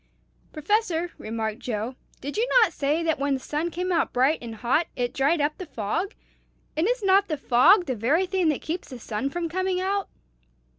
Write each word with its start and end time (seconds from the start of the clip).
"Professor," 0.51 1.11
remarked 1.19 1.59
Joe, 1.59 1.93
"did 2.21 2.35
you 2.35 2.47
not 2.63 2.73
say 2.73 3.03
that 3.03 3.19
when 3.19 3.35
the 3.35 3.39
sun 3.39 3.69
came 3.69 3.91
out 3.91 4.11
bright 4.11 4.39
and 4.41 4.55
hot, 4.55 4.87
it 4.95 5.13
dried 5.13 5.39
up 5.39 5.55
the 5.59 5.67
fog? 5.67 6.15
and 6.75 6.87
is 6.87 7.03
not 7.03 7.27
the 7.27 7.37
fog 7.37 7.85
the 7.85 7.95
very 7.95 8.25
thing 8.25 8.49
that 8.49 8.63
keeps 8.63 8.89
the 8.89 8.97
sun 8.97 9.29
from 9.29 9.47
coming 9.47 9.79
out?" 9.79 10.09